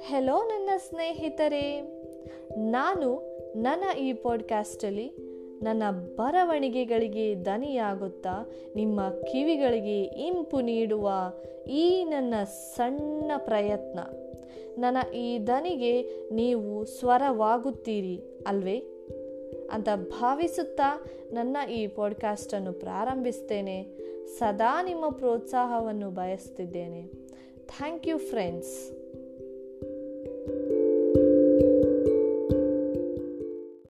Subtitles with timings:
[0.00, 1.80] Hello ನನ್ನ ಸ್ನೇಹಿತರೇ.
[2.56, 5.12] ನಾನು ನನ್ನ ಈ ಪಾಡ್ಕ್ಯಾಸ್ಟಲ್ಲಿ
[5.62, 11.10] ನನ್ನ ಬರವಣಿಗೆಗಳಿಗೆ ದನಿಯಾಗುತ್ತಾ, ನಿಮ್ಮ ಕಿವಿಗಳಿಗೆ ಇಂಪು ನೀಡುವ
[11.68, 13.98] ಈ ನನ್ನ ಸಣ್ಣ ಪ್ರಯತ್ನ.
[14.78, 18.78] ನನ್ನ ಈ ದನಿಗೆ ನೀವು ಸ್ವರವಾಗುತ್ತೀರಿ, ಅಲ್ವೇ?
[19.72, 23.98] ಅಂತ ಭಾವಿಸುತ್ತಾ ನನ್ನ ಈ ಪಾಡ್ಕ್ಯಾಸ್ಟನ್ನು ಪ್ರಾರಂಭಿಸ್ತೇನೆ.
[24.26, 27.02] ಸದಾ ನಿಮ್ಮ ಪ್ರೋತ್ಸಾಹವನ್ನು ಬಯಸ್ತಿದ್ದೇನೆ.
[27.66, 28.92] Thank you friends